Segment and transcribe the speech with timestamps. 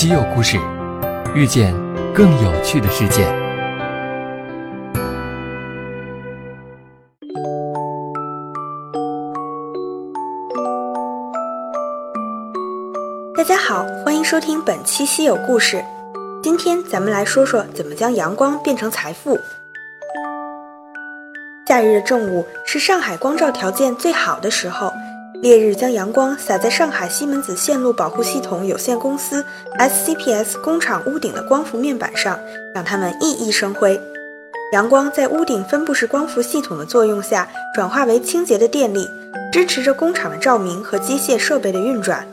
[0.00, 0.58] 稀有故事，
[1.34, 1.74] 遇见
[2.14, 3.22] 更有趣的世界。
[13.36, 15.84] 大家好，欢迎收听本期稀有故事。
[16.42, 19.38] 今天咱们来说说怎么将阳光变成财富。
[21.66, 24.90] 夏日的正午是上海光照条件最好的时候，
[25.42, 29.42] 烈日将阳光洒在上海西门子线路保护系统有限公司
[29.78, 32.38] （SCPS） 工厂屋顶的光伏面板上，
[32.74, 33.98] 让它们熠熠生辉。
[34.74, 39.08] 阳光在屋顶分布式光伏系统的作用下，转化为清洁的电力，
[39.50, 42.26] 支持着工厂的照明和机械设备的运转。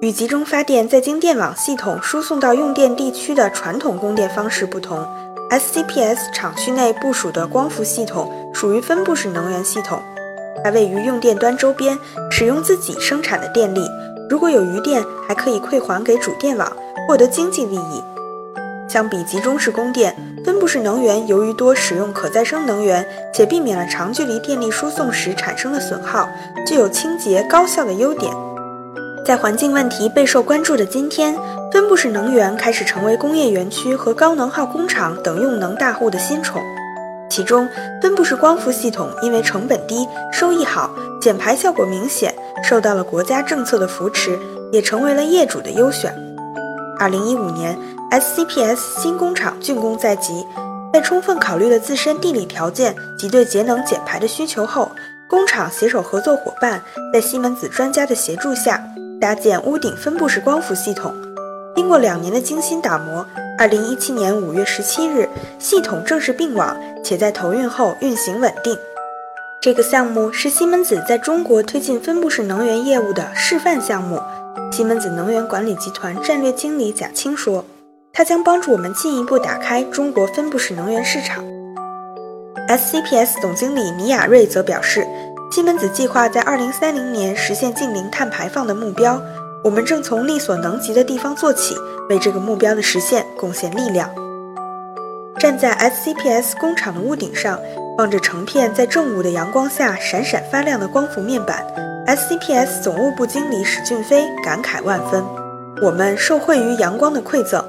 [0.00, 5.04] 与集中发电再经电网系统输送到用电地区的传统供电方式不同。
[5.50, 10.00] SCPS 厂区内部署的光伏系统属于分布式能源系统，
[10.62, 11.98] 它位于用电端周边，
[12.30, 13.80] 使用自己生产的电力，
[14.28, 16.70] 如果有余电，还可以馈还给主电网，
[17.06, 18.02] 获得经济利益。
[18.88, 26.28] 相比集中式供电，分布式能源由于多使用可再生能源，且避免了长距离电力输送时产生的损耗，
[26.66, 28.30] 具有清洁高效的优点。
[29.24, 31.34] 在环境问题备受关注的今天，
[31.72, 36.60] 分布式能源开始成为工业园区和高能耗工厂等用能大户的新宠。
[37.30, 37.66] 其中，
[38.22, 40.88] 分布式光伏系统因为成本低、收益好、
[41.20, 44.38] 减排效果明显，受到了国家政策的扶持，
[44.70, 46.14] 也成为了业主的优选。
[47.00, 47.76] 二零一五年
[48.12, 50.46] ，SCPS 新工厂竣工在即，
[50.92, 54.92] 在充分考虑了自身地理条件及对节能减排的需求后，
[55.28, 56.80] 工厂携手合作伙伴，
[57.12, 58.80] 在西门子专家的协助下。
[59.20, 61.12] 搭建屋顶分布式光伏系统，
[61.74, 63.26] 经过两年的精心打磨，
[63.58, 65.28] 二零一七年五月十七日，
[65.58, 68.76] 系统正式并网，且在投运后运行稳定。
[69.60, 74.20] 这个项目是西门子在中国推进分布式能源业务的示范项目。
[74.72, 77.64] 西门子能源管理集团战略经理贾青说
[78.12, 81.44] ：“它将帮助我们进一步打开中国分布式能源市场。
[82.68, 85.06] ”SCPS 总经理倪亚瑞则表示。
[85.54, 89.20] 西门子计划在二零三零年实现净零碳排放的目标，
[89.62, 91.76] 我们正从力所能及的地方做起，
[92.08, 94.08] 为这个目标的实现贡献力量。
[95.42, 97.58] 站在 SCPS 工厂的屋顶上，
[97.98, 101.66] 望着成片在正午的阳光下闪闪发亮的光伏面板
[102.06, 105.20] ，SCPS 总务部经理史俊飞感慨万分
[105.82, 107.60] ：“我们受惠于阳光的馈赠。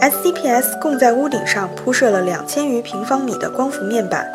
[0.00, 4.28] ”SCPS 共在屋顶上铺设了两千余平方米的光伏面板。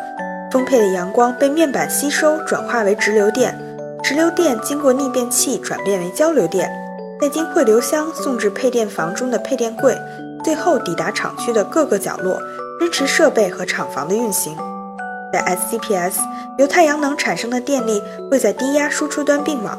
[0.50, 3.54] 丰沛的阳光被面板吸收，转化为直流电，
[4.02, 6.72] 直流电经过逆变器转变为交流电，
[7.20, 9.94] 再经汇流箱送至配电房中的配电柜，
[10.44, 12.38] 最后抵达厂区的各个角落，
[12.78, 14.54] 支持设备和厂房的运行。
[15.32, 16.18] 在 SCPS，
[16.58, 18.00] 由太阳能产生的电力
[18.30, 19.76] 会在低压输出端并网。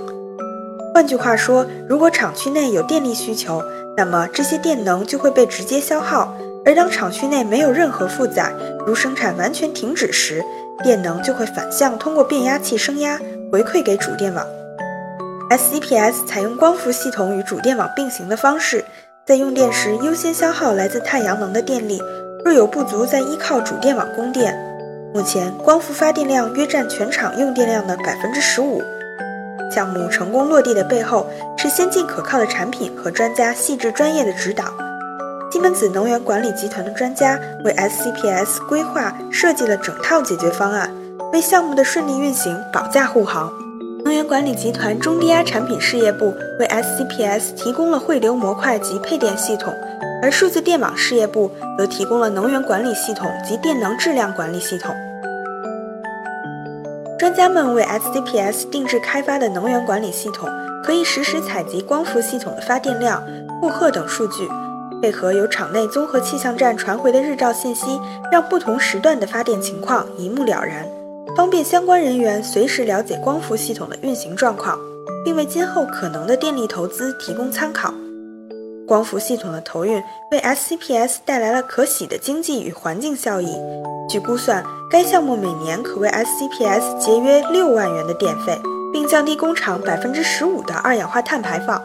[0.94, 3.62] 换句话说，如果厂区内有电力需求，
[3.96, 6.28] 那么这些电能就会被直接消耗；
[6.66, 8.52] 而当厂区内没有任何负载，
[8.86, 10.44] 如生产完全停止时，
[10.84, 13.20] 电能就会反向通过变压器升压
[13.52, 14.46] 回馈给主电网。
[15.52, 18.84] SCPS 采用光伏系统与主电网并行的方式，
[19.26, 22.00] 在用电时优先消耗来自太阳能的电力，
[22.44, 24.56] 若有不足再依靠主电网供电。
[25.16, 28.84] 目前光伏发电量约占全场用电量的百分之十五。
[29.74, 31.26] 项目成功落地的背后
[31.58, 34.66] 是先进可靠的产品和专家细致专业的指导。
[35.52, 40.94] 西门子能源管理集团的专家为 SCPS 规划设计了整套解决方案，
[41.34, 43.52] 为项目的顺利运行保驾护航。
[44.16, 49.74] 能源管理集团中低压产品事业部为 SCPS 提供了汇流模块及配电系统，
[50.22, 54.96] 而数字电网事业部则提供了能源管理系统及电能质量管理系统。
[57.20, 60.48] 专家们为 SCPS 定制开发的能源管理系统，
[60.82, 63.22] 可以实时采集光伏系统的发电量、
[63.60, 64.48] 负荷等数据。
[65.02, 68.00] 配合由场内综合气象站传回的日照信息，
[68.32, 70.88] 让不同时段的发电情况一目了然，
[71.36, 74.80] 方便相关人员随时了解光伏系统的运行状况，
[75.24, 77.94] 并为今后可能的电力投资提供参考。
[78.88, 80.02] 光伏系统的投运
[80.32, 83.58] 为 SCPS 带来了可喜的经济与环境效益。
[84.08, 88.58] 据估算，该项目每年可为 SCPS 节约六万元的电费，
[88.94, 91.82] 并降低工厂百分之十五的二氧化碳排放。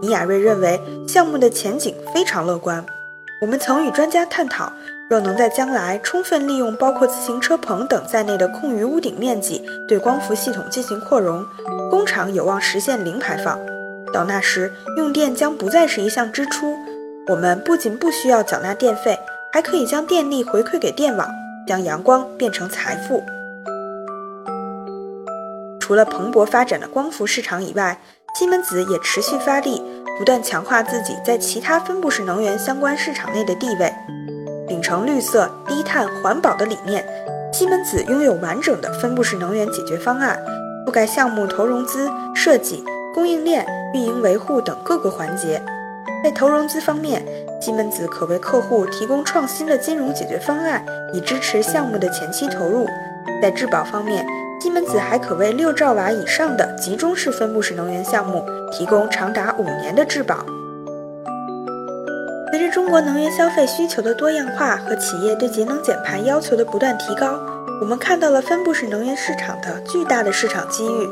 [0.00, 2.84] 倪亚瑞认为项目的前景非常乐观。
[3.40, 4.70] 我们曾与专家探讨，
[5.08, 11.42] 若能在将来充分利用包括自行车棚等在内的空余屋顶面积，对光伏系统进行扩容，
[11.90, 13.58] 工厂有望实现零排放。
[14.12, 16.76] 到那时，用电将不再是一项支出。
[17.26, 19.18] 我们不仅不需要缴纳电费，
[19.50, 21.26] 还可以将电力回馈给电网，
[21.66, 23.22] 将阳光变成财富。
[25.80, 27.98] 除了蓬勃发展的光伏市场以外，
[28.34, 29.82] 西门子也持续发力，
[30.18, 33.87] 不断强化自己在其他分布式能源相关市场内的地位。
[34.88, 37.04] 成绿色、低碳、环保的理念，
[37.52, 40.40] 西门子拥有完整的分布式能源解决方案，
[40.86, 42.82] 覆盖项目投融资、设计、
[43.14, 45.62] 供应链、运营维护等各个环节。
[46.24, 47.22] 在投融资方面，
[47.60, 50.82] 西门子可为客户提供创新的金融解决方案，
[51.12, 52.86] 以支持项目的前期投入。
[53.42, 54.24] 在质保方面，
[54.58, 58.42] 西门子还可为六兆瓦以上的集中式分布式能源项目
[58.72, 60.46] 提供长达五年的质保。
[62.58, 67.38] 随着中国能源消费需求的多样化和企业对节能减排要求的不断提高，
[67.80, 71.08] 我们看到了分布式能源市场的巨大的市场机遇。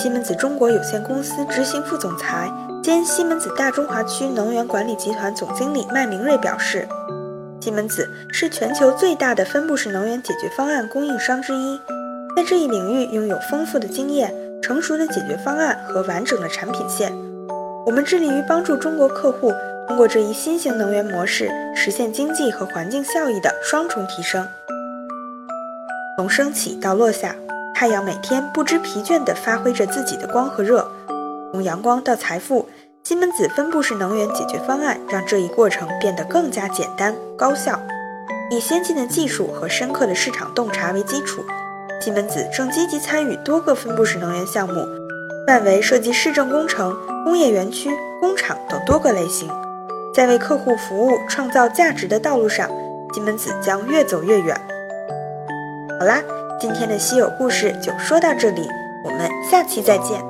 [0.00, 2.50] 西门子中国有限公司执行副总裁
[2.82, 6.88] 兼西门子大中华区能源管理集团总经理麦明瑞表示，
[7.60, 11.78] 西门子是全球最大的分布式能源解决方案供应商之一，
[12.34, 17.12] 在这一领域拥有丰富的经验、成熟的解决方案和完整的产品线。
[17.84, 19.52] 我们致力于帮助中国客户
[19.90, 24.46] 通过这一新型能源模式，实现经济和环境效益的双重提升。
[26.16, 27.34] 从升起到落下。
[27.74, 30.88] 太阳每天不知疲倦地发挥着自己的光和热，
[31.50, 32.68] 从阳光到财富，
[33.02, 37.80] 西门子分布式能源解决方案让这一过程变得更加简单高效。
[38.52, 41.42] 以先进的技术和深刻的市场洞察为基础，
[42.00, 44.86] 西门子正积极参与多个分布式能源项目，
[45.48, 47.90] 范围涉及市政工程、工业园区、
[48.20, 49.50] 工厂等多个类型。
[50.14, 52.68] 在为客户服务、创造价值的道路上，
[53.14, 54.56] 西门子将越走越远。
[55.98, 56.22] 好啦。
[56.60, 58.68] 今天的稀有故事就说到这里，
[59.02, 60.20] 我们下期再见。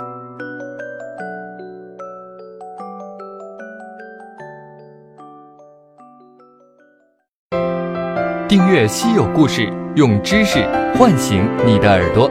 [8.47, 10.65] 订阅稀有故事，用知识
[10.97, 12.31] 唤醒你的耳朵。